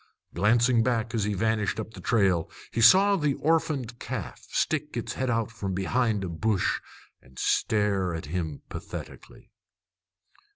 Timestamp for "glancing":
0.33-0.81